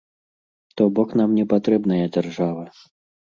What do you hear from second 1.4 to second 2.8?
патрэбная дзяржава.